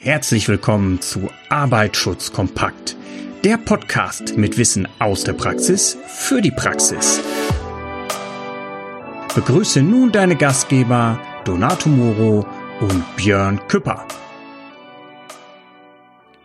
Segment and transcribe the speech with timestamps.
[0.00, 2.96] Herzlich willkommen zu Arbeitsschutz kompakt,
[3.42, 7.20] der Podcast mit Wissen aus der Praxis für die Praxis.
[9.34, 12.46] Begrüße nun deine Gastgeber Donato Moro
[12.78, 14.06] und Björn Küpper.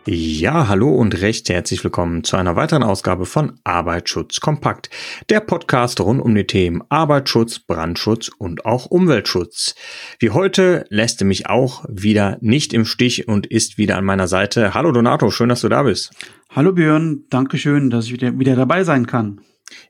[0.06, 4.90] Ja, hallo und recht herzlich willkommen zu einer weiteren Ausgabe von Arbeitsschutz kompakt,
[5.30, 9.74] der Podcast rund um die Themen Arbeitsschutz, Brandschutz und auch Umweltschutz.
[10.18, 14.28] Wie heute lässt er mich auch wieder nicht im Stich und ist wieder an meiner
[14.28, 14.74] Seite.
[14.74, 16.10] Hallo Donato, schön, dass du da bist.
[16.50, 19.40] Hallo Björn, danke schön, dass ich wieder, wieder dabei sein kann.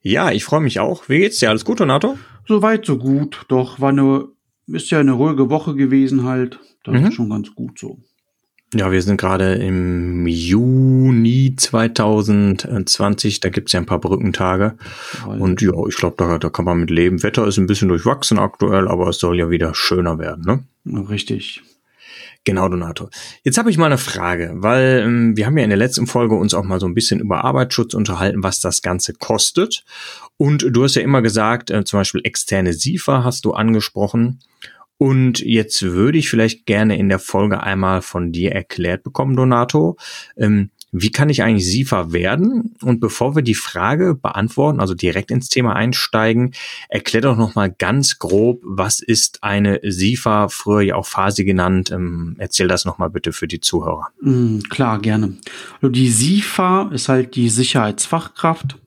[0.00, 1.08] Ja, ich freue mich auch.
[1.08, 1.50] Wie geht's dir?
[1.50, 2.16] Alles gut, Donato?
[2.46, 3.46] Soweit, so gut.
[3.48, 4.28] Doch war eine,
[4.68, 6.60] ist ja eine ruhige Woche gewesen halt.
[6.84, 7.08] Das mhm.
[7.08, 7.98] ist schon ganz gut so.
[8.74, 14.74] Ja, wir sind gerade im Juni 2020, da gibt's ja ein paar Brückentage.
[15.26, 17.22] Und ja, ich glaube, da, da kann man mit leben.
[17.22, 20.64] Wetter ist ein bisschen durchwachsen aktuell, aber es soll ja wieder schöner werden, ne?
[21.08, 21.62] Richtig.
[22.42, 23.08] Genau, Donato.
[23.42, 26.34] Jetzt habe ich mal eine Frage, weil ähm, wir haben ja in der letzten Folge
[26.34, 29.84] uns auch mal so ein bisschen über Arbeitsschutz unterhalten, was das Ganze kostet.
[30.36, 34.40] Und du hast ja immer gesagt, äh, zum Beispiel externe SIFA hast du angesprochen.
[34.98, 39.96] Und jetzt würde ich vielleicht gerne in der Folge einmal von dir erklärt bekommen, Donato.
[40.36, 42.76] Ähm, wie kann ich eigentlich SIFA werden?
[42.80, 46.54] Und bevor wir die Frage beantworten, also direkt ins Thema einsteigen,
[46.88, 51.90] erklär doch nochmal ganz grob, was ist eine SIFA, früher ja auch Phase genannt.
[51.90, 54.06] Ähm, erzähl das nochmal bitte für die Zuhörer.
[54.20, 55.36] Mm, klar, gerne.
[55.82, 58.78] Also die SIFA ist halt die Sicherheitsfachkraft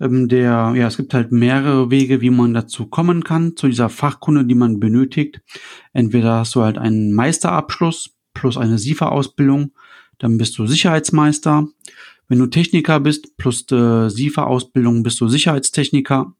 [0.00, 3.88] ähm, der, ja, es gibt halt mehrere Wege, wie man dazu kommen kann, zu dieser
[3.88, 5.40] Fachkunde, die man benötigt.
[5.92, 9.72] Entweder hast du halt einen Meisterabschluss plus eine SIFA-Ausbildung,
[10.18, 11.68] dann bist du Sicherheitsmeister.
[12.28, 16.34] Wenn du Techniker bist, plus äh, SIFA-Ausbildung, bist du Sicherheitstechniker.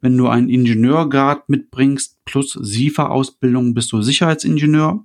[0.00, 5.04] Wenn du einen Ingenieurgrad mitbringst, plus SIFA-Ausbildung, bist du Sicherheitsingenieur.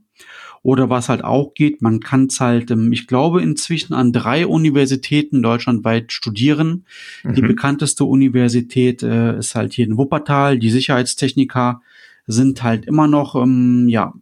[0.62, 4.46] Oder was halt auch geht, man kann es halt, ähm, ich glaube, inzwischen an drei
[4.46, 6.86] Universitäten deutschlandweit studieren.
[7.24, 7.36] Mhm.
[7.36, 10.60] Die bekannteste Universität äh, ist halt hier in Wuppertal.
[10.60, 11.82] Die Sicherheitstechniker
[12.28, 14.14] sind halt immer noch, ähm, ja,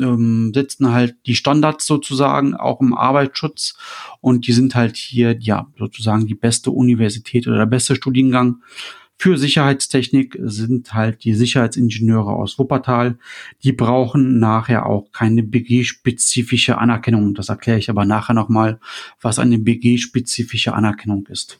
[0.00, 3.76] ähm, setzen halt die Standards sozusagen auch im Arbeitsschutz
[4.20, 8.62] und die sind halt hier ja sozusagen die beste Universität oder der beste Studiengang
[9.20, 13.18] für Sicherheitstechnik sind halt die Sicherheitsingenieure aus Wuppertal.
[13.64, 17.34] Die brauchen nachher auch keine BG-spezifische Anerkennung.
[17.34, 18.78] Das erkläre ich aber nachher nochmal,
[19.20, 21.58] was eine BG-spezifische Anerkennung ist.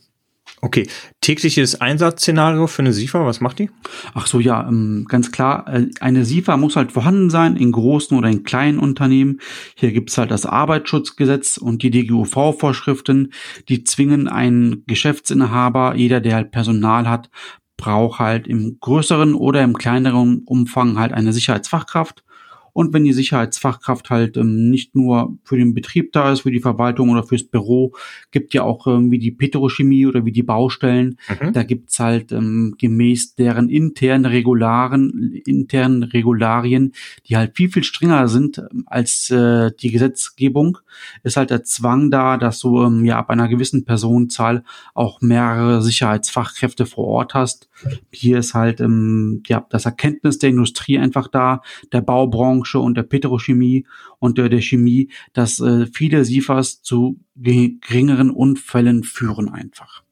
[0.60, 0.88] Okay,
[1.20, 3.70] tägliches Einsatzszenario für eine SIFA, was macht die?
[4.14, 5.72] Ach so, ja, ähm, ganz klar.
[5.72, 9.40] Äh, eine SIFA muss halt vorhanden sein in großen oder in kleinen Unternehmen.
[9.76, 13.32] Hier gibt's halt das Arbeitsschutzgesetz und die DGUV-Vorschriften,
[13.68, 17.30] die zwingen einen Geschäftsinhaber, jeder, der halt Personal hat,
[17.76, 22.24] braucht halt im größeren oder im kleineren Umfang halt eine Sicherheitsfachkraft.
[22.72, 26.60] Und wenn die Sicherheitsfachkraft halt ähm, nicht nur für den Betrieb da ist, für die
[26.60, 27.92] Verwaltung oder fürs Büro,
[28.30, 31.18] gibt ja auch ähm, wie die Petrochemie oder wie die Baustellen.
[31.28, 31.52] Mhm.
[31.52, 36.92] Da gibt's halt ähm, gemäß deren internen Regularen, internen Regularien,
[37.26, 40.78] die halt viel, viel strenger sind ähm, als äh, die Gesetzgebung,
[41.22, 44.64] ist halt der Zwang da, dass du ähm, ja ab einer gewissen Personenzahl
[44.94, 47.68] auch mehrere Sicherheitsfachkräfte vor Ort hast.
[48.10, 51.62] Hier ist halt ähm, ja das Erkenntnis der Industrie einfach da,
[51.92, 53.86] der Baubranche, Branche und der Petrochemie
[54.18, 60.02] und der, der Chemie, dass äh, viele SIFAs zu geringeren Unfällen führen einfach.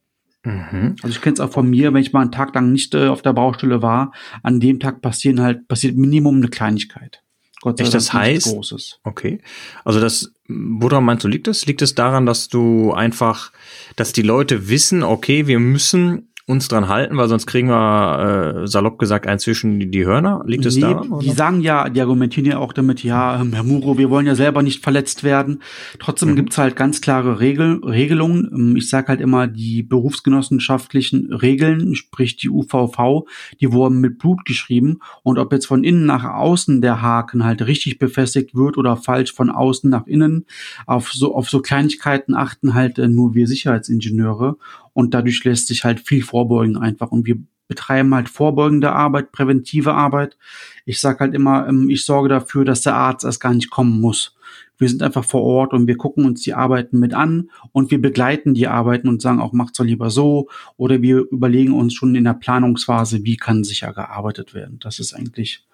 [0.44, 0.96] Mhm.
[1.02, 3.08] Also ich kenne es auch von mir, wenn ich mal einen Tag lang nicht äh,
[3.08, 4.12] auf der Baustelle war,
[4.42, 7.22] an dem Tag passieren halt, passiert Minimum eine Kleinigkeit.
[7.62, 9.00] Gott sei Echt, das heißt, Großes.
[9.02, 9.40] okay.
[9.84, 11.66] Also das, woran meinst du, liegt es?
[11.66, 13.50] Liegt es daran, dass du einfach,
[13.96, 18.66] dass die Leute wissen, okay, wir müssen uns dran halten, weil sonst kriegen wir äh,
[18.68, 20.44] salopp gesagt ein zwischen die, Hörner.
[20.46, 21.08] Liegt es nee, daran?
[21.08, 21.24] Oder?
[21.24, 24.36] Die sagen ja, die argumentieren ja auch damit, ja, ähm, Herr Muro, wir wollen ja
[24.36, 25.60] selber nicht verletzt werden.
[25.98, 26.36] Trotzdem mhm.
[26.36, 28.48] gibt's halt ganz klare Regel, Regelungen.
[28.54, 33.26] Ähm, ich sage halt immer, die berufsgenossenschaftlichen Regeln, sprich die UVV,
[33.60, 35.00] die wurden mit Blut geschrieben.
[35.24, 39.32] Und ob jetzt von innen nach außen der Haken halt richtig befestigt wird oder falsch
[39.32, 40.46] von außen nach innen,
[40.86, 44.58] auf so, auf so Kleinigkeiten achten halt äh, nur wir Sicherheitsingenieure.
[44.96, 47.12] Und dadurch lässt sich halt viel vorbeugen einfach.
[47.12, 47.36] Und wir
[47.68, 50.38] betreiben halt vorbeugende Arbeit, präventive Arbeit.
[50.86, 54.00] Ich sage halt immer, ähm, ich sorge dafür, dass der Arzt erst gar nicht kommen
[54.00, 54.36] muss.
[54.78, 58.00] Wir sind einfach vor Ort und wir gucken uns die Arbeiten mit an und wir
[58.00, 60.48] begleiten die Arbeiten und sagen auch, macht's doch lieber so.
[60.78, 64.78] Oder wir überlegen uns schon in der Planungsphase, wie kann sicher gearbeitet werden.
[64.80, 65.66] Das ist eigentlich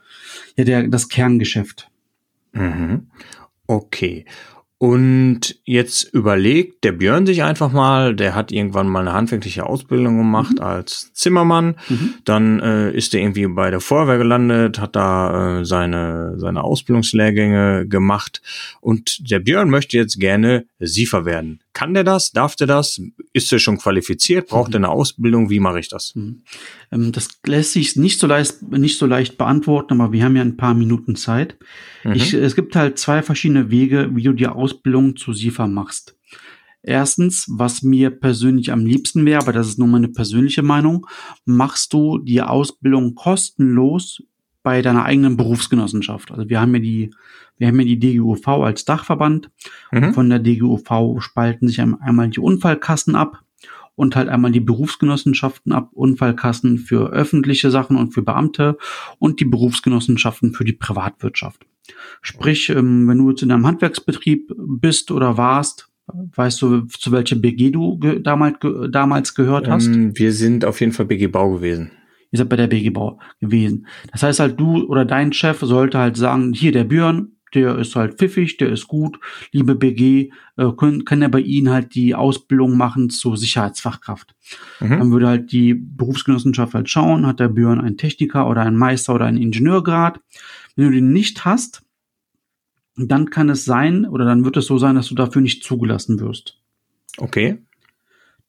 [0.57, 1.91] ja der, das Kerngeschäft.
[2.53, 3.07] Mhm.
[3.69, 4.25] Okay.
[4.82, 10.19] Und jetzt überlegt der Björn sich einfach mal, der hat irgendwann mal eine handwerkliche Ausbildung
[10.19, 10.64] gemacht mhm.
[10.64, 11.76] als Zimmermann.
[11.88, 12.14] Mhm.
[12.25, 17.87] Dann äh, ist er irgendwie bei der Feuerwehr gelandet, hat da äh, seine, seine Ausbildungslehrgänge
[17.87, 18.43] gemacht.
[18.81, 21.62] Und der Björn möchte jetzt gerne Siefer werden.
[21.73, 22.33] Kann der das?
[22.33, 23.01] Darf der das?
[23.33, 24.49] Ist er schon qualifiziert?
[24.49, 24.75] Braucht mhm.
[24.75, 25.49] er eine Ausbildung?
[25.49, 26.15] Wie mache ich das?
[26.15, 26.43] Mhm.
[26.91, 30.43] Ähm, das lässt sich nicht so leicht, nicht so leicht beantworten, aber wir haben ja
[30.43, 31.57] ein paar Minuten Zeit.
[32.05, 32.13] Mhm.
[32.13, 36.17] Ich, es gibt halt zwei verschiedene Wege, wie du die Ausbildung zu SIFA machst.
[36.83, 41.07] Erstens, was mir persönlich am liebsten wäre, aber das ist nur meine persönliche Meinung,
[41.45, 44.21] machst du die Ausbildung kostenlos
[44.62, 46.31] bei deiner eigenen Berufsgenossenschaft.
[46.31, 47.11] Also wir haben ja die,
[47.59, 49.50] wir haben ja die DGUV als Dachverband.
[49.91, 50.14] Mhm.
[50.14, 53.43] Von der DGUV spalten sich einmal die Unfallkassen ab
[53.94, 58.79] und halt einmal die Berufsgenossenschaften ab, Unfallkassen für öffentliche Sachen und für Beamte
[59.19, 61.67] und die Berufsgenossenschaften für die Privatwirtschaft.
[62.20, 67.37] Sprich, ähm, wenn du jetzt in einem Handwerksbetrieb bist oder warst, weißt du, zu welcher
[67.37, 68.58] BG du damals,
[68.91, 69.87] damals gehört hast?
[69.87, 71.91] Ähm, wir sind auf jeden Fall BG Bau gewesen.
[72.32, 73.87] Ihr seid bei der BG Bau gewesen.
[74.11, 77.94] Das heißt halt, du oder dein Chef sollte halt sagen, hier der Björn, der ist
[77.94, 79.20] halt pfiffig, der ist gut,
[79.52, 84.34] liebe BG, äh, können, kann er bei Ihnen halt die Ausbildung machen zur Sicherheitsfachkraft.
[84.81, 84.88] Mhm.
[84.88, 89.14] Dann würde halt die Berufsgenossenschaft halt schauen, hat der Björn einen Techniker oder einen Meister
[89.14, 90.20] oder einen Ingenieurgrad.
[90.75, 91.82] Wenn du den nicht hast,
[92.96, 96.20] dann kann es sein oder dann wird es so sein, dass du dafür nicht zugelassen
[96.20, 96.58] wirst.
[97.19, 97.58] Okay.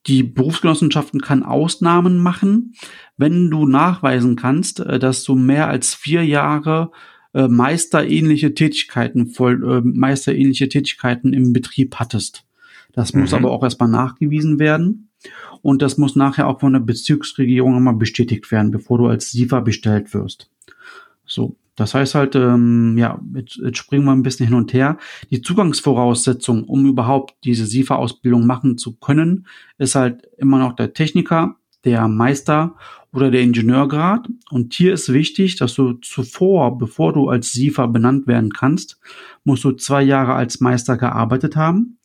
[0.08, 2.74] Die Berufsgenossenschaften kann Ausnahmen machen,
[3.18, 6.92] wenn du nachweisen kannst, äh, dass du mehr als vier Jahre
[7.34, 12.46] äh, meisterähnliche Tätigkeiten, voll, äh, meisterähnliche Tätigkeiten im Betrieb hattest.
[12.92, 13.22] Das mhm.
[13.22, 15.10] muss aber auch erstmal nachgewiesen werden.
[15.62, 19.62] Und das muss nachher auch von der Bezirksregierung nochmal bestätigt werden, bevor du als SIFA
[19.62, 20.50] bestellt wirst.
[21.26, 21.56] So.
[21.76, 24.98] Das heißt halt, ähm, ja, jetzt, jetzt springen wir ein bisschen hin und her.
[25.32, 29.48] Die Zugangsvoraussetzung, um überhaupt diese SIFA-Ausbildung machen zu können,
[29.78, 32.76] ist halt immer noch der Techniker, der Meister
[33.12, 34.28] oder der Ingenieurgrad.
[34.52, 39.00] Und hier ist wichtig, dass du zuvor, bevor du als SIFA benannt werden kannst,
[39.44, 41.98] musst du zwei Jahre als Meister gearbeitet haben,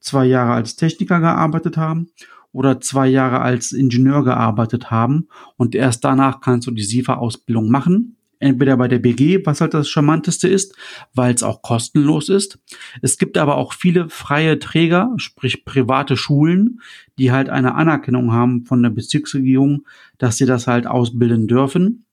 [0.00, 2.08] zwei Jahre als Techniker gearbeitet haben
[2.50, 5.28] oder zwei Jahre als Ingenieur gearbeitet haben.
[5.56, 9.88] Und erst danach kannst du die SIFA-Ausbildung machen entweder bei der BG, was halt das
[9.88, 10.74] Charmanteste ist,
[11.14, 12.58] weil es auch kostenlos ist.
[13.02, 16.80] Es gibt aber auch viele freie Träger, sprich private Schulen,
[17.18, 19.86] die halt eine Anerkennung haben von der Bezirksregierung,
[20.18, 22.04] dass sie das halt ausbilden dürfen.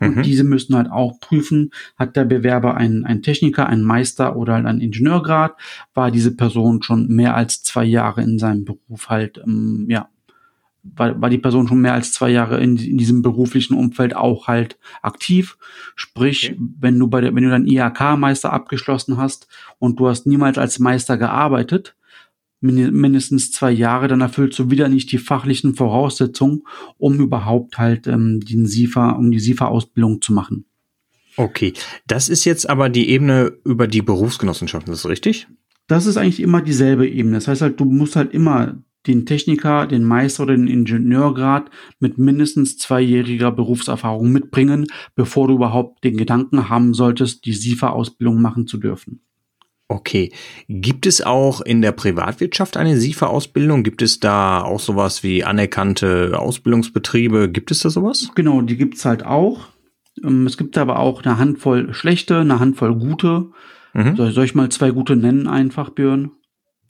[0.00, 0.22] Und mhm.
[0.22, 4.66] diese müssen halt auch prüfen, hat der Bewerber einen, einen Techniker, einen Meister oder halt
[4.66, 5.54] einen Ingenieurgrad,
[5.94, 10.08] war diese Person schon mehr als zwei Jahre in seinem Beruf halt, ähm, ja,
[10.82, 14.48] war, war die Person schon mehr als zwei Jahre in, in diesem beruflichen Umfeld auch
[14.48, 15.56] halt aktiv.
[15.94, 16.60] Sprich, okay.
[16.80, 19.46] wenn du bei der, wenn du deinen IHK-Meister abgeschlossen hast
[19.78, 21.96] und du hast niemals als Meister gearbeitet,
[22.60, 26.62] mindestens zwei Jahre, dann erfüllst du wieder nicht die fachlichen Voraussetzungen,
[26.96, 30.64] um überhaupt halt ähm, den SIFA, um die SIFA-Ausbildung zu machen.
[31.36, 31.72] Okay,
[32.06, 35.48] das ist jetzt aber die Ebene über die Berufsgenossenschaften, ist das richtig?
[35.88, 37.36] Das ist eigentlich immer dieselbe Ebene.
[37.36, 38.76] Das heißt halt, du musst halt immer
[39.06, 46.04] den Techniker, den Meister oder den Ingenieurgrad mit mindestens zweijähriger Berufserfahrung mitbringen, bevor du überhaupt
[46.04, 49.20] den Gedanken haben solltest, die SIFA-Ausbildung machen zu dürfen.
[49.88, 50.32] Okay.
[50.68, 53.82] Gibt es auch in der Privatwirtschaft eine SIFA-Ausbildung?
[53.82, 57.50] Gibt es da auch sowas wie anerkannte Ausbildungsbetriebe?
[57.50, 58.30] Gibt es da sowas?
[58.34, 59.68] Genau, die gibt's halt auch.
[60.24, 63.50] Ähm, es gibt aber auch eine Handvoll schlechte, eine Handvoll gute.
[63.92, 64.16] Mhm.
[64.16, 66.30] Soll, ich mal zwei gute nennen einfach, Björn?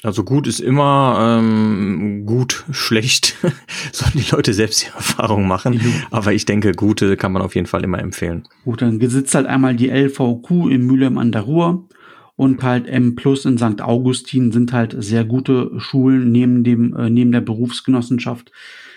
[0.02, 3.36] Also gut ist immer ähm, gut, schlecht.
[3.92, 5.80] Sollen die Leute selbst die Erfahrung machen.
[6.10, 8.44] Aber ich denke, gute kann man auf jeden Fall immer empfehlen.
[8.64, 11.88] Gut, dann sitzt halt einmal die LVQ in Mülheim an der Ruhr
[12.34, 13.80] und halt M Plus in St.
[13.80, 18.50] Augustin sind halt sehr gute Schulen neben dem, äh, neben der Berufsgenossenschaft.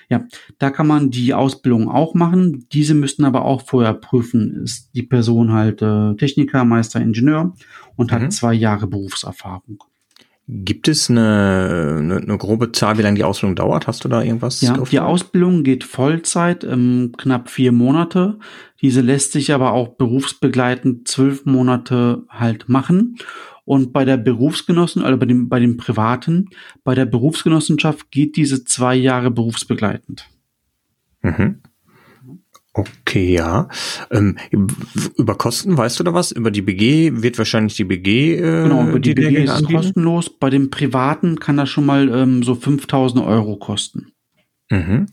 [0.09, 0.23] Ja,
[0.59, 2.67] da kann man die Ausbildung auch machen.
[2.71, 7.53] Diese müssten aber auch vorher prüfen, ist die Person halt äh, Techniker, Meister, Ingenieur
[7.95, 8.15] und mhm.
[8.15, 9.83] hat zwei Jahre Berufserfahrung.
[10.47, 13.87] Gibt es eine, eine, eine grobe Zahl, wie lange die Ausbildung dauert?
[13.87, 14.61] Hast du da irgendwas?
[14.61, 18.37] Ja, die Ausbildung geht Vollzeit, ähm, knapp vier Monate.
[18.79, 23.17] Diese lässt sich aber auch berufsbegleitend zwölf Monate halt machen.
[23.63, 26.49] Und bei der Berufsgenossen, also bei dem, bei dem Privaten,
[26.83, 30.29] bei der Berufsgenossenschaft geht diese zwei Jahre berufsbegleitend.
[31.23, 31.61] Mhm.
[32.77, 33.69] Okay, ja.
[34.11, 34.37] Ähm,
[35.17, 36.33] über Kosten, weißt du da was?
[36.33, 38.35] Über die BG wird wahrscheinlich die BG.
[38.35, 39.75] Äh, genau, über die, die BG ist anbieten?
[39.77, 40.29] kostenlos.
[40.29, 44.11] Bei dem Privaten kann das schon mal ähm, so 5000 Euro kosten.
[44.69, 45.05] Mhm.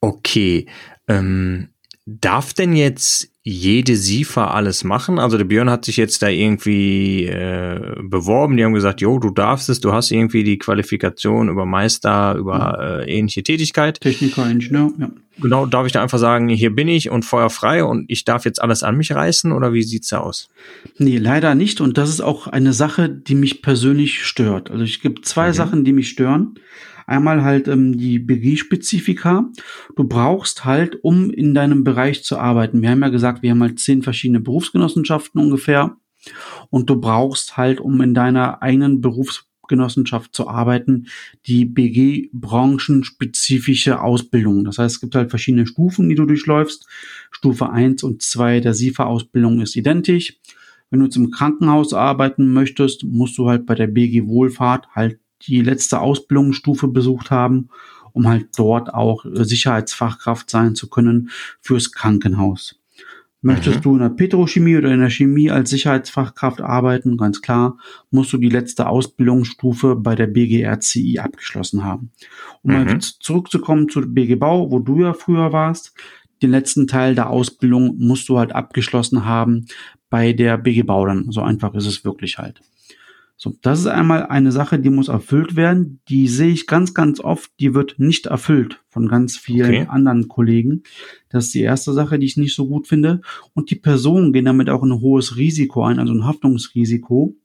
[0.00, 0.66] Okay.
[1.06, 1.68] Ähm,
[2.06, 5.18] darf denn jetzt jede SIFA alles machen?
[5.18, 9.30] Also der Björn hat sich jetzt da irgendwie äh, beworben, die haben gesagt, jo, du
[9.30, 14.00] darfst es, du hast irgendwie die Qualifikation über Meister, über äh, ähnliche Tätigkeit.
[14.00, 15.10] Techniker, Ingenieur, ja.
[15.40, 18.44] Genau, darf ich da einfach sagen, hier bin ich und Feuer frei und ich darf
[18.44, 20.48] jetzt alles an mich reißen oder wie sieht's da aus?
[20.96, 24.70] Nee, leider nicht und das ist auch eine Sache, die mich persönlich stört.
[24.70, 25.54] Also es gibt zwei mhm.
[25.54, 26.54] Sachen, die mich stören.
[27.06, 29.50] Einmal halt ähm, die BG-Spezifika.
[29.96, 32.80] Du brauchst halt, um in deinem Bereich zu arbeiten.
[32.82, 35.96] Wir haben ja gesagt, wir haben halt zehn verschiedene Berufsgenossenschaften ungefähr.
[36.70, 41.06] Und du brauchst halt, um in deiner eigenen Berufsgenossenschaft zu arbeiten,
[41.46, 44.64] die BG-branchenspezifische Ausbildung.
[44.64, 46.86] Das heißt, es gibt halt verschiedene Stufen, die du durchläufst.
[47.30, 50.38] Stufe eins und zwei der SIFA-Ausbildung ist identisch.
[50.90, 55.18] Wenn du jetzt im Krankenhaus arbeiten möchtest, musst du halt bei der BG Wohlfahrt halt
[55.46, 57.68] die letzte Ausbildungsstufe besucht haben,
[58.12, 62.76] um halt dort auch äh, Sicherheitsfachkraft sein zu können fürs Krankenhaus.
[63.44, 63.82] Möchtest mhm.
[63.82, 67.76] du in der Petrochemie oder in der Chemie als Sicherheitsfachkraft arbeiten, ganz klar,
[68.10, 72.10] musst du die letzte Ausbildungsstufe bei der BGRCI abgeschlossen haben.
[72.62, 72.88] Um mhm.
[72.88, 75.92] halt zurückzukommen zu BG Bau, wo du ja früher warst,
[76.40, 79.66] den letzten Teil der Ausbildung musst du halt abgeschlossen haben
[80.08, 81.30] bei der BG Bau dann.
[81.30, 82.62] So einfach ist es wirklich halt.
[83.36, 86.00] So, das ist einmal eine Sache, die muss erfüllt werden.
[86.08, 87.50] Die sehe ich ganz, ganz oft.
[87.58, 89.86] Die wird nicht erfüllt von ganz vielen okay.
[89.88, 90.84] anderen Kollegen.
[91.28, 93.20] Das ist die erste Sache, die ich nicht so gut finde.
[93.52, 97.36] Und die Personen gehen damit auch ein hohes Risiko ein, also ein Haftungsrisiko.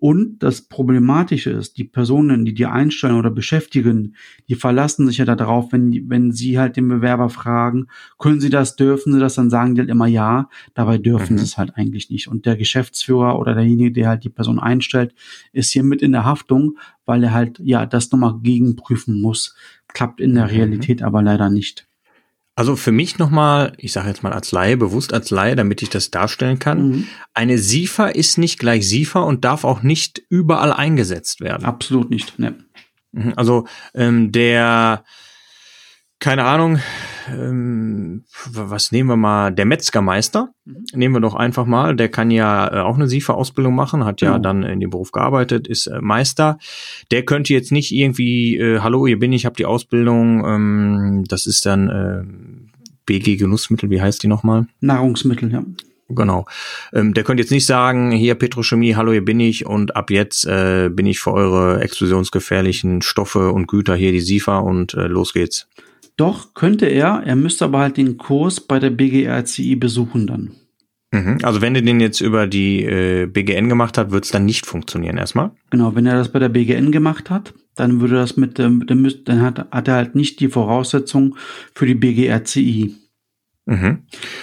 [0.00, 4.16] Und das Problematische ist, die Personen, die die einstellen oder beschäftigen,
[4.48, 7.86] die verlassen sich ja darauf, wenn, wenn sie halt den Bewerber fragen,
[8.18, 11.38] können sie das, dürfen sie das, dann sagen die halt immer ja, dabei dürfen mhm.
[11.40, 12.28] sie es halt eigentlich nicht.
[12.28, 15.14] Und der Geschäftsführer oder derjenige, der halt die Person einstellt,
[15.52, 19.54] ist hier mit in der Haftung, weil er halt ja das nochmal gegenprüfen muss.
[19.88, 20.50] Klappt in der mhm.
[20.50, 21.89] Realität aber leider nicht.
[22.56, 25.88] Also für mich nochmal, ich sage jetzt mal als Laie, bewusst als Laie, damit ich
[25.88, 26.88] das darstellen kann.
[26.88, 27.06] Mhm.
[27.32, 31.64] Eine SIFA ist nicht gleich SIFA und darf auch nicht überall eingesetzt werden.
[31.64, 32.56] Absolut nicht, ne.
[33.12, 35.04] Mhm, also ähm, der
[36.20, 36.78] keine Ahnung,
[37.28, 40.84] ähm, was nehmen wir mal, der Metzgermeister, mhm.
[40.94, 44.32] nehmen wir doch einfach mal, der kann ja äh, auch eine SIFA-Ausbildung machen, hat ja,
[44.32, 46.58] ja dann in dem Beruf gearbeitet, ist äh, Meister.
[47.10, 51.46] Der könnte jetzt nicht irgendwie, äh, hallo, hier bin ich, habe die Ausbildung, ähm, das
[51.46, 52.22] ist dann äh,
[53.06, 54.66] BG Genussmittel, wie heißt die nochmal?
[54.80, 55.64] Nahrungsmittel, ja.
[56.12, 56.44] Genau.
[56.92, 60.44] Ähm, der könnte jetzt nicht sagen, hier Petrochemie, hallo, hier bin ich und ab jetzt
[60.44, 65.32] äh, bin ich für eure explosionsgefährlichen Stoffe und Güter hier die SIFA und äh, los
[65.32, 65.68] geht's.
[66.20, 67.22] Doch, könnte er.
[67.24, 70.50] Er müsste aber halt den Kurs bei der BGRCI besuchen dann.
[71.12, 71.38] Mhm.
[71.42, 74.66] Also wenn er den jetzt über die äh, BGN gemacht hat, wird es dann nicht
[74.66, 75.52] funktionieren erstmal?
[75.70, 79.40] Genau, wenn er das bei der BGN gemacht hat, dann würde das mit dem, dann
[79.40, 81.36] hat, hat er halt nicht die Voraussetzung
[81.74, 82.94] für die BGRCI.
[83.70, 83.98] Mhm.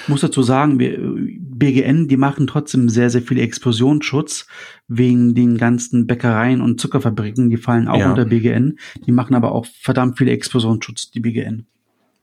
[0.07, 4.47] Muss dazu sagen, wir, BGN, die machen trotzdem sehr, sehr viel Explosionsschutz
[4.87, 8.09] wegen den ganzen Bäckereien und Zuckerfabriken, die fallen auch ja.
[8.09, 8.79] unter BGN.
[9.05, 11.65] Die machen aber auch verdammt viel Explosionsschutz, die BGN.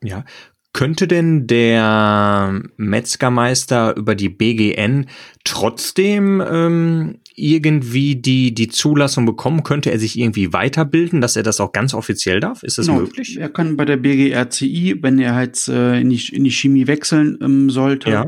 [0.03, 0.25] Ja,
[0.73, 5.05] könnte denn der Metzgermeister über die BGN
[5.43, 9.63] trotzdem ähm, irgendwie die, die Zulassung bekommen?
[9.63, 12.63] Könnte er sich irgendwie weiterbilden, dass er das auch ganz offiziell darf?
[12.63, 12.99] Ist das genau.
[12.99, 13.37] möglich?
[13.39, 17.37] Er kann bei der BGRCI, wenn er jetzt äh, in, die, in die Chemie wechseln
[17.41, 18.27] ähm, sollte, ja.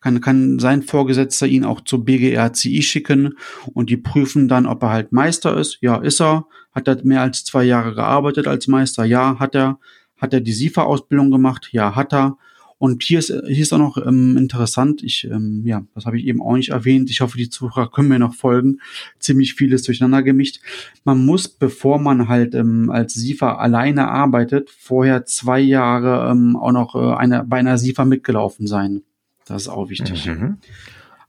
[0.00, 3.34] kann, kann sein Vorgesetzter ihn auch zur BGRCI schicken
[3.72, 5.78] und die prüfen dann, ob er halt Meister ist.
[5.80, 6.46] Ja, ist er.
[6.72, 9.04] Hat er mehr als zwei Jahre gearbeitet als Meister?
[9.04, 9.78] Ja, hat er
[10.18, 11.68] hat er die SIFA-Ausbildung gemacht?
[11.72, 12.36] Ja, hat er.
[12.78, 16.26] Und hier ist, hier ist auch noch ähm, interessant, ich, ähm, ja, das habe ich
[16.26, 17.10] eben auch nicht erwähnt.
[17.10, 18.80] Ich hoffe, die Zuhörer können mir noch folgen.
[19.18, 20.60] Ziemlich vieles durcheinander gemischt.
[21.02, 26.72] Man muss, bevor man halt ähm, als SIFA alleine arbeitet, vorher zwei Jahre ähm, auch
[26.72, 29.02] noch äh, eine, bei einer SIFA mitgelaufen sein.
[29.44, 30.26] Das ist auch wichtig.
[30.26, 30.58] Mhm.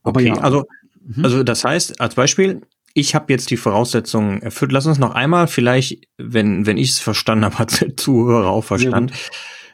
[0.04, 0.36] Aber okay, ja.
[0.36, 0.66] also,
[1.04, 1.26] mhm.
[1.26, 2.62] also das heißt, als Beispiel,
[2.94, 4.72] ich habe jetzt die Voraussetzungen erfüllt.
[4.72, 8.64] Lass uns noch einmal vielleicht, wenn, wenn ich es verstanden habe, hat der Zuhörer auch
[8.64, 9.14] verstanden.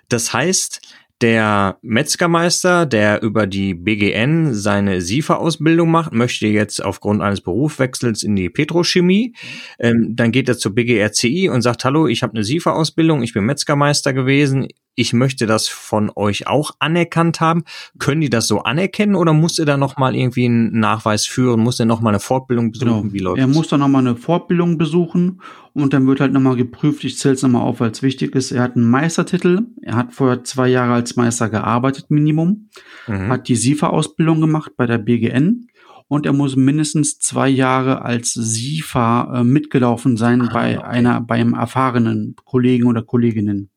[0.08, 0.82] Das heißt,
[1.22, 8.36] der Metzgermeister, der über die BGN seine SIFA-Ausbildung macht, möchte jetzt aufgrund eines Berufswechsels in
[8.36, 9.34] die Petrochemie.
[9.80, 13.46] Ähm, dann geht er zur BGRCI und sagt, hallo, ich habe eine SIFA-Ausbildung, ich bin
[13.46, 17.64] Metzgermeister gewesen, ich möchte das von euch auch anerkannt haben.
[18.00, 21.60] Können die das so anerkennen oder muss er da nochmal irgendwie einen Nachweis führen?
[21.60, 23.02] Muss er nochmal eine Fortbildung besuchen?
[23.02, 23.14] Genau.
[23.14, 25.42] Wie läuft Er muss dann nochmal eine Fortbildung besuchen
[25.74, 27.04] und dann wird halt nochmal geprüft.
[27.04, 28.52] Ich zähle es nochmal auf, weil es wichtig ist.
[28.52, 29.64] Er hat einen Meistertitel.
[29.82, 32.70] Er hat vorher zwei Jahre als Meister gearbeitet, Minimum.
[33.08, 33.30] Mhm.
[33.30, 35.68] Hat die SIFA-Ausbildung gemacht bei der BGN
[36.08, 40.88] und er muss mindestens zwei Jahre als SIFA äh, mitgelaufen sein ah, bei okay.
[40.88, 43.70] einer, bei einem erfahrenen Kollegen oder Kolleginnen.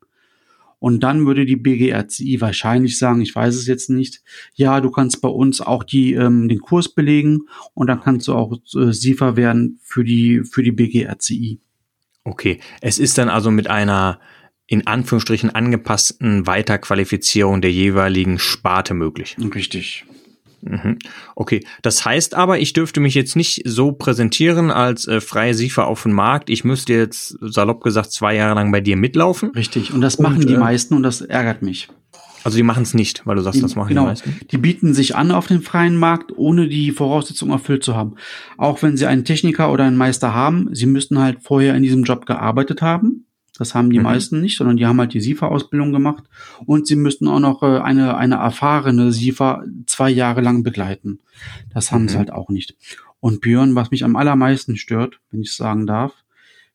[0.78, 4.22] Und dann würde die BGRCI wahrscheinlich sagen, ich weiß es jetzt nicht,
[4.54, 8.34] ja, du kannst bei uns auch die, ähm, den Kurs belegen und dann kannst du
[8.34, 11.58] auch äh, SIFA werden für die, für die BGRCI.
[12.24, 14.20] Okay, es ist dann also mit einer
[14.66, 19.34] in Anführungsstrichen angepassten Weiterqualifizierung der jeweiligen Sparte möglich.
[19.54, 20.04] Richtig.
[20.62, 20.98] Mhm.
[21.36, 25.86] Okay, das heißt aber, ich dürfte mich jetzt nicht so präsentieren als äh, freie Siefer
[25.86, 26.50] auf dem Markt.
[26.50, 29.50] Ich müsste jetzt salopp gesagt zwei Jahre lang bei dir mitlaufen.
[29.50, 31.88] Richtig, und das machen und, die äh, meisten und das ärgert mich.
[32.44, 34.40] Also die machen es nicht, weil du sagst, die, das machen genau, die meisten.
[34.50, 38.14] Die bieten sich an auf den freien Markt, ohne die Voraussetzungen erfüllt zu haben.
[38.56, 42.04] Auch wenn sie einen Techniker oder einen Meister haben, sie müssten halt vorher in diesem
[42.04, 43.26] Job gearbeitet haben.
[43.58, 44.04] Das haben die mhm.
[44.04, 46.24] meisten nicht, sondern die haben halt die SIFA-Ausbildung gemacht
[46.64, 51.18] und sie müssten auch noch äh, eine, eine erfahrene SIFA zwei Jahre lang begleiten.
[51.74, 52.08] Das haben mhm.
[52.08, 52.76] sie halt auch nicht.
[53.20, 56.12] Und Björn, was mich am allermeisten stört, wenn ich sagen darf,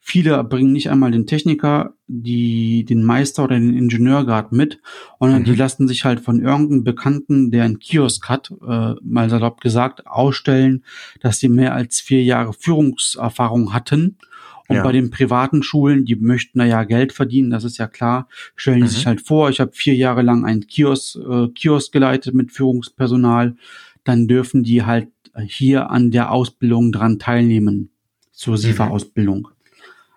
[0.01, 4.81] viele bringen nicht einmal den Techniker, die, den Meister oder den Ingenieurgrad mit,
[5.17, 5.45] sondern mhm.
[5.45, 10.05] die lassen sich halt von irgendeinem Bekannten, der einen Kiosk hat, äh, mal salopp gesagt,
[10.05, 10.83] ausstellen,
[11.21, 14.17] dass sie mehr als vier Jahre Führungserfahrung hatten
[14.67, 14.83] und ja.
[14.83, 18.77] bei den privaten Schulen, die möchten da ja Geld verdienen, das ist ja klar, stellen
[18.77, 18.87] die mhm.
[18.87, 23.55] sich halt vor, ich habe vier Jahre lang einen Kiosk, äh, Kiosk geleitet mit Führungspersonal,
[24.03, 25.09] dann dürfen die halt
[25.45, 27.89] hier an der Ausbildung dran teilnehmen,
[28.31, 29.49] zur SIFA-Ausbildung.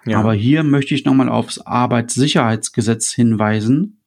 [0.05, 0.11] Mhm.
[0.11, 0.21] Ja.
[0.21, 4.01] Aber hier möchte ich nochmal aufs Arbeitssicherheitsgesetz hinweisen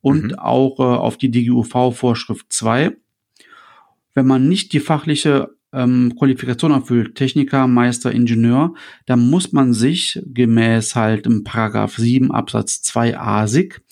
[0.00, 0.38] und mhm.
[0.38, 2.96] auch äh, auf die DGUV-Vorschrift 2.
[4.14, 8.74] Wenn man nicht die fachliche ähm, Qualifikation erfüllt, Techniker, Meister, Ingenieur,
[9.06, 13.82] dann muss man sich gemäß halt im Paragraph 7 Absatz 2 ASIG,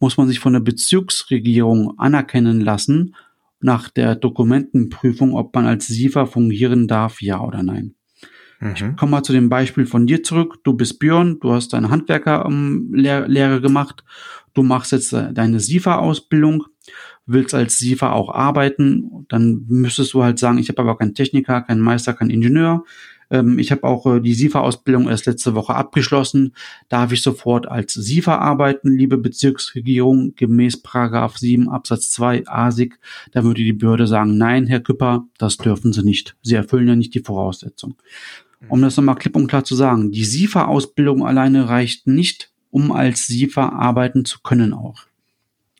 [0.00, 3.14] muss man sich von der Bezirksregierung anerkennen lassen
[3.60, 7.94] nach der Dokumentenprüfung, ob man als SIFA fungieren darf, ja oder nein.
[8.60, 8.72] Mhm.
[8.74, 10.60] Ich komme mal zu dem Beispiel von dir zurück.
[10.64, 14.04] Du bist Björn, du hast deine Handwerkerlehre ähm, gemacht,
[14.54, 16.66] du machst jetzt äh, deine SIFA-Ausbildung
[17.26, 21.62] willst als SIFA auch arbeiten, dann müsstest du halt sagen, ich habe aber keinen Techniker,
[21.62, 22.84] keinen Meister, keinen Ingenieur.
[23.30, 26.54] Ähm, ich habe auch äh, die SIFA-Ausbildung erst letzte Woche abgeschlossen.
[26.88, 32.98] Darf ich sofort als SIFA arbeiten, liebe Bezirksregierung, gemäß Paragraph 7 Absatz 2 ASIG?
[33.32, 36.36] Da würde die Behörde sagen, nein, Herr Küpper, das dürfen Sie nicht.
[36.42, 37.94] Sie erfüllen ja nicht die Voraussetzung.
[38.68, 43.26] Um das nochmal klipp und klar zu sagen, die SIFA-Ausbildung alleine reicht nicht, um als
[43.26, 45.02] SIFA arbeiten zu können auch.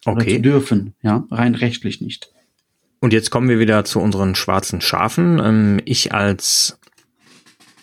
[0.04, 0.38] Okay.
[0.38, 2.30] Dürfen, ja, rein rechtlich nicht.
[3.00, 5.38] Und jetzt kommen wir wieder zu unseren schwarzen Schafen.
[5.38, 6.78] Ähm, ich als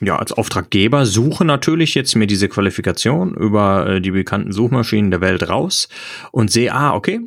[0.04, 5.22] ja, als Auftraggeber suche natürlich jetzt mir diese Qualifikation über äh, die bekannten Suchmaschinen der
[5.22, 5.90] Welt raus
[6.32, 7.20] und sehe, ah, okay,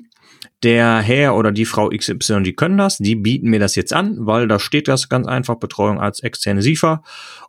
[0.64, 4.16] der Herr oder die Frau XY, die können das, die bieten mir das jetzt an,
[4.26, 7.02] weil da steht das ganz einfach, Betreuung als externe SIFA.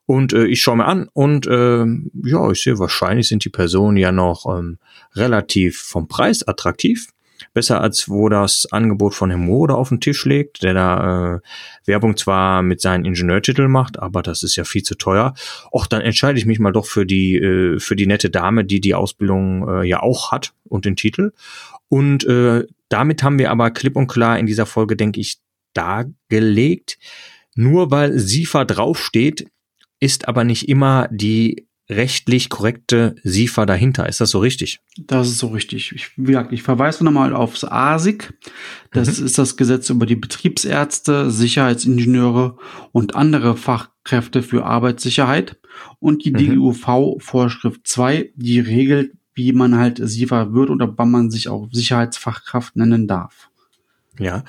[0.05, 1.85] Und äh, ich schaue mir an und äh,
[2.23, 4.77] ja, ich sehe, wahrscheinlich sind die Personen ja noch ähm,
[5.15, 7.07] relativ vom Preis attraktiv
[7.55, 11.39] besser als wo das Angebot von Herrn Mode auf den Tisch legt, der da äh,
[11.85, 15.33] Werbung zwar mit seinen Ingenieurtiteln macht, aber das ist ja viel zu teuer.
[15.73, 18.79] Och, dann entscheide ich mich mal doch für die äh, für die nette Dame, die
[18.79, 21.31] die Ausbildung äh, ja auch hat und den Titel.
[21.89, 25.37] Und äh, damit haben wir aber klipp und klar in dieser Folge, denke ich,
[25.73, 26.99] dargelegt.
[27.55, 29.47] Nur weil SIFA draufsteht,
[29.99, 34.09] ist aber nicht immer die rechtlich korrekte SIFA dahinter.
[34.09, 34.79] Ist das so richtig?
[34.97, 35.91] Das ist so richtig.
[35.93, 36.11] Ich,
[36.51, 38.33] ich verweise nochmal aufs ASIG.
[38.91, 39.25] Das mhm.
[39.25, 42.57] ist das Gesetz über die Betriebsärzte, Sicherheitsingenieure
[42.91, 45.57] und andere Fachkräfte für Arbeitssicherheit.
[45.99, 46.37] Und die mhm.
[46.37, 52.75] DGUV-Vorschrift 2, die regelt, wie man halt SIFA wird oder wann man sich auch Sicherheitsfachkraft
[52.77, 53.49] nennen darf.
[54.19, 54.43] Ja.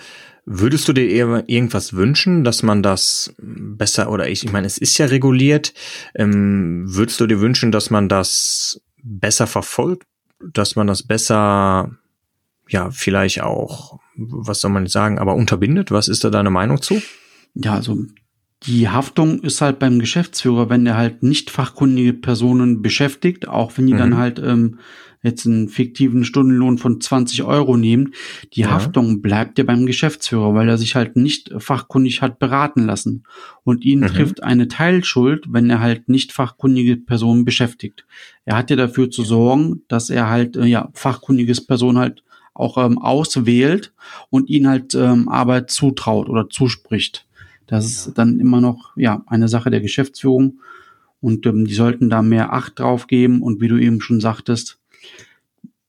[0.45, 4.79] Würdest du dir eher irgendwas wünschen, dass man das besser oder ich, ich meine, es
[4.79, 5.75] ist ja reguliert.
[6.15, 10.07] Ähm, würdest du dir wünschen, dass man das besser verfolgt,
[10.41, 11.91] dass man das besser,
[12.69, 15.91] ja, vielleicht auch, was soll man sagen, aber unterbindet?
[15.91, 17.03] Was ist da deine Meinung zu?
[17.55, 18.05] Ja, also
[18.63, 23.87] die Haftung ist halt beim Geschäftsführer, wenn er halt nicht fachkundige Personen beschäftigt, auch wenn
[23.87, 23.99] die mhm.
[23.99, 24.79] dann halt ähm,
[25.27, 28.15] jetzt einen fiktiven Stundenlohn von 20 Euro nehmen,
[28.55, 28.71] die ja.
[28.71, 33.25] Haftung bleibt ja beim Geschäftsführer, weil er sich halt nicht fachkundig hat beraten lassen.
[33.65, 34.07] Und ihn mhm.
[34.07, 38.07] trifft eine Teilschuld, wenn er halt nicht fachkundige Personen beschäftigt.
[38.45, 42.23] Er hat ja dafür zu sorgen, dass er halt, äh, ja, fachkundiges Person halt
[42.55, 43.93] auch ähm, auswählt
[44.31, 47.27] und ihnen halt ähm, Arbeit zutraut oder zuspricht.
[47.67, 50.61] Das ist dann immer noch ja eine Sache der Geschäftsführung
[51.21, 54.76] und ähm, die sollten da mehr Acht drauf geben und wie du eben schon sagtest,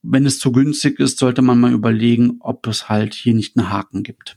[0.02, 3.70] wenn es zu günstig ist, sollte man mal überlegen, ob es halt hier nicht einen
[3.70, 4.36] Haken gibt.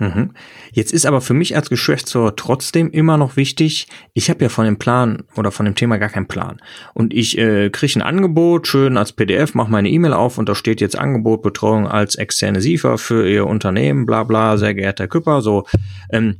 [0.00, 0.30] Mhm.
[0.72, 4.64] Jetzt ist aber für mich als Geschäftsführer trotzdem immer noch wichtig, ich habe ja von
[4.64, 6.60] dem Plan oder von dem Thema gar keinen Plan.
[6.94, 10.54] Und ich äh, kriege ein Angebot, schön als PDF, mache meine E-Mail auf und da
[10.54, 15.42] steht jetzt Angebot Betreuung als externe SIFA für Ihr Unternehmen, bla bla, sehr geehrter Küpper.
[15.42, 15.66] So,
[16.10, 16.38] ähm,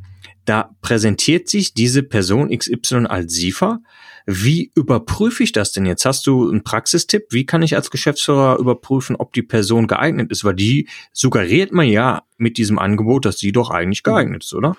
[0.51, 3.81] da präsentiert sich diese Person XY als SIFA
[4.27, 6.05] wie überprüfe ich das denn jetzt?
[6.05, 7.25] Hast du einen Praxistipp?
[7.31, 10.45] Wie kann ich als Geschäftsführer überprüfen, ob die Person geeignet ist?
[10.45, 14.77] Weil die suggeriert man ja mit diesem Angebot, dass sie doch eigentlich geeignet ist, oder?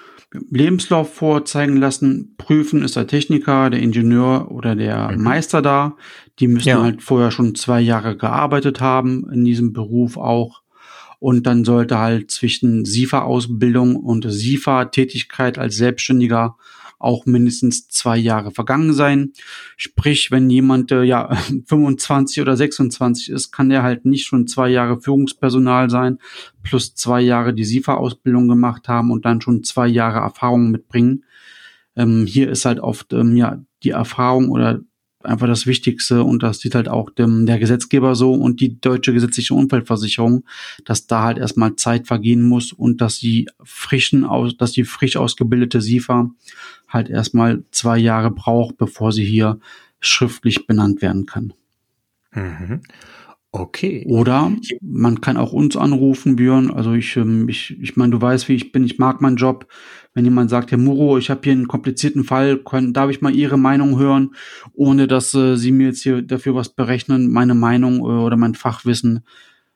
[0.49, 5.23] Lebenslauf vorzeigen lassen, prüfen, ist der Techniker, der Ingenieur oder der mhm.
[5.23, 5.97] Meister da.
[6.39, 6.81] Die müssen ja.
[6.81, 10.60] halt vorher schon zwei Jahre gearbeitet haben in diesem Beruf auch.
[11.21, 16.55] Und dann sollte halt zwischen SIFA-Ausbildung und SIFA-Tätigkeit als Selbstständiger
[16.97, 19.33] auch mindestens zwei Jahre vergangen sein.
[19.77, 21.35] Sprich, wenn jemand äh, ja
[21.67, 26.17] 25 oder 26 ist, kann der halt nicht schon zwei Jahre Führungspersonal sein,
[26.63, 31.23] plus zwei Jahre die SIFA-Ausbildung gemacht haben und dann schon zwei Jahre Erfahrung mitbringen.
[31.95, 34.79] Ähm, hier ist halt oft ähm, ja die Erfahrung oder
[35.25, 39.13] einfach das Wichtigste und das sieht halt auch dem, der Gesetzgeber so und die deutsche
[39.13, 40.45] gesetzliche Unfallversicherung,
[40.85, 45.17] dass da halt erstmal Zeit vergehen muss und dass die frischen aus, dass die frisch
[45.17, 46.31] ausgebildete SIFA
[46.87, 49.59] halt erstmal zwei Jahre braucht, bevor sie hier
[49.99, 51.53] schriftlich benannt werden kann.
[52.33, 52.81] Mhm.
[53.53, 54.05] Okay.
[54.07, 56.71] Oder man kann auch uns anrufen, Björn.
[56.71, 58.85] Also ich, ähm, ich, ich meine, du weißt, wie ich bin.
[58.85, 59.67] Ich mag meinen Job.
[60.13, 63.35] Wenn jemand sagt, Herr Muro, ich habe hier einen komplizierten Fall, können, darf ich mal
[63.35, 64.35] Ihre Meinung hören,
[64.73, 67.29] ohne dass äh, Sie mir jetzt hier dafür was berechnen.
[67.29, 69.25] Meine Meinung äh, oder mein Fachwissen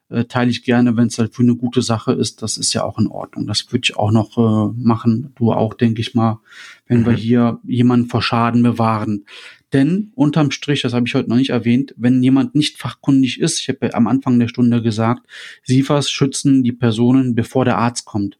[0.09, 2.41] äh, teile ich gerne, wenn es halt für eine gute Sache ist.
[2.41, 3.45] Das ist ja auch in Ordnung.
[3.45, 5.33] Das würde ich auch noch äh, machen.
[5.35, 6.39] Du auch, denke ich mal,
[6.88, 7.05] wenn mhm.
[7.07, 9.25] wir hier jemanden vor Schaden bewahren.
[9.73, 13.60] Denn unterm Strich, das habe ich heute noch nicht erwähnt, wenn jemand nicht fachkundig ist,
[13.60, 15.28] ich habe ja am Anfang der Stunde gesagt,
[15.63, 18.38] SIFAs schützen die Personen, bevor der Arzt kommt.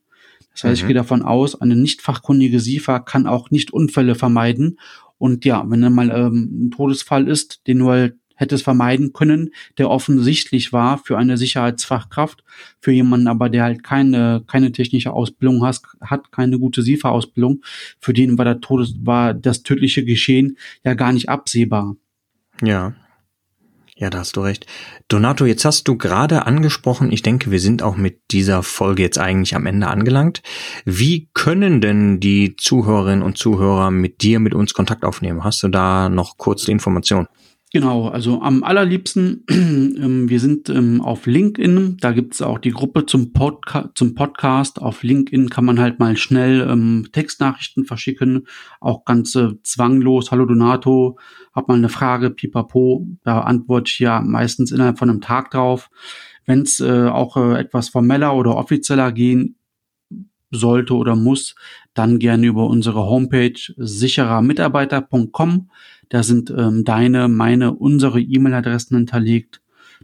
[0.54, 0.86] Das heißt, mhm.
[0.86, 4.80] ich gehe davon aus, eine nicht fachkundige SIFA kann auch nicht Unfälle vermeiden.
[5.18, 9.14] Und ja, wenn dann mal ähm, ein Todesfall ist, den du halt hätte es vermeiden
[9.14, 12.44] können, der offensichtlich war für eine Sicherheitsfachkraft,
[12.80, 17.62] für jemanden aber, der halt keine, keine technische Ausbildung hat, hat keine gute SIFA-Ausbildung,
[18.00, 21.96] für den war der Todes, war das tödliche Geschehen ja gar nicht absehbar.
[22.62, 22.94] Ja.
[23.98, 24.66] Ja, da hast du recht.
[25.08, 29.18] Donato, jetzt hast du gerade angesprochen, ich denke, wir sind auch mit dieser Folge jetzt
[29.18, 30.42] eigentlich am Ende angelangt.
[30.84, 35.46] Wie können denn die Zuhörerinnen und Zuhörer mit dir, mit uns Kontakt aufnehmen?
[35.46, 37.28] Hast du da noch kurz die Information?
[37.76, 42.72] Genau, also am allerliebsten, ähm, wir sind ähm, auf LinkedIn, da gibt es auch die
[42.72, 44.82] Gruppe zum, Podca zum Podcast.
[44.82, 48.48] Auf LinkedIn kann man halt mal schnell ähm, Textnachrichten verschicken,
[48.80, 50.32] auch ganz äh, zwanglos.
[50.32, 51.20] Hallo Donato,
[51.54, 55.90] hab mal eine Frage, pipapo, da antworte ich ja meistens innerhalb von einem Tag drauf.
[56.46, 59.58] Wenn es äh, auch äh, etwas formeller oder offizieller gehen
[60.50, 61.56] sollte oder muss,
[61.94, 65.70] dann gerne über unsere Homepage sicherermitarbeiter.com.
[66.10, 69.62] Da sind ähm, deine, meine, unsere E-Mail-Adressen hinterlegt.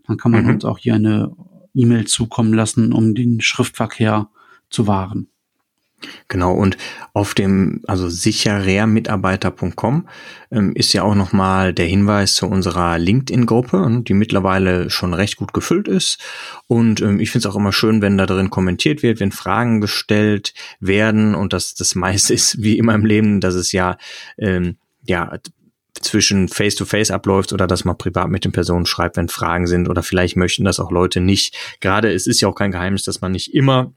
[0.07, 0.49] Dann kann man mhm.
[0.51, 1.35] uns auch hier eine
[1.73, 4.29] E-Mail zukommen lassen, um den Schriftverkehr
[4.69, 5.27] zu wahren.
[6.27, 6.77] Genau, und
[7.13, 10.07] auf dem, also sicherermitarbeiter.com
[10.49, 15.53] ähm, ist ja auch nochmal der Hinweis zu unserer LinkedIn-Gruppe, die mittlerweile schon recht gut
[15.53, 16.19] gefüllt ist.
[16.67, 19.81] Und ähm, ich finde es auch immer schön, wenn da drin kommentiert wird, wenn Fragen
[19.81, 21.35] gestellt werden.
[21.35, 23.97] Und das, das meiste ist wie immer im Leben, dass es ja,
[24.37, 25.37] ähm, ja,
[25.99, 29.89] zwischen Face-to-Face -face abläuft oder dass man privat mit den Personen schreibt, wenn Fragen sind
[29.89, 31.55] oder vielleicht möchten das auch Leute nicht.
[31.79, 33.93] Gerade es ist ja auch kein Geheimnis, dass man nicht immer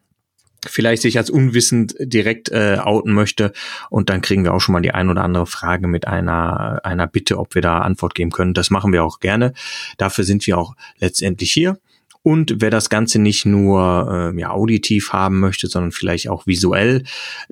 [0.66, 3.52] vielleicht sich als unwissend direkt äh, outen möchte
[3.90, 7.07] und dann kriegen wir auch schon mal die ein oder andere Frage mit einer einer
[7.07, 8.54] Bitte, ob wir da Antwort geben können.
[8.54, 9.52] Das machen wir auch gerne.
[9.98, 11.78] Dafür sind wir auch letztendlich hier.
[12.26, 17.04] Und wer das Ganze nicht nur äh, ja, auditiv haben möchte, sondern vielleicht auch visuell,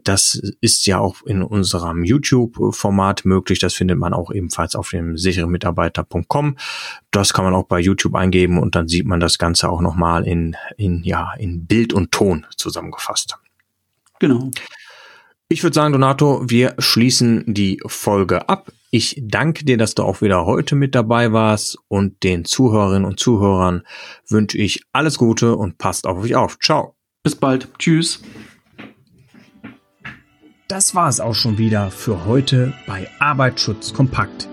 [0.02, 3.58] das ist ja auch in unserem YouTube-Format möglich.
[3.58, 6.56] Das findet man auch ebenfalls auf dem sicherenmitarbeiter.com.
[7.10, 10.26] Das kann man auch bei YouTube eingeben und dann sieht man das Ganze auch nochmal
[10.26, 13.36] in, in, ja, in Bild und Ton zusammengefasst.
[14.20, 14.50] Genau.
[15.48, 18.72] Ich würde sagen, Donato, wir schließen die Folge ab.
[18.90, 23.18] Ich danke dir, dass du auch wieder heute mit dabei warst und den Zuhörerinnen und
[23.18, 23.82] Zuhörern
[24.28, 26.58] wünsche ich alles Gute und passt auf euch auf.
[26.58, 26.94] Ciao.
[27.22, 27.68] Bis bald.
[27.78, 28.22] Tschüss.
[30.68, 34.48] Das war es auch schon wieder für heute bei Arbeitsschutz kompakt.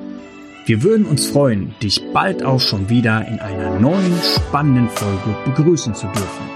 [0.66, 5.96] Wir würden uns freuen, dich bald auch schon wieder in einer neuen spannenden Folge begrüßen
[5.96, 6.50] zu dürfen.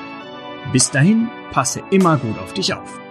[0.71, 3.02] Bis dahin, passe immer gut auf dich auf.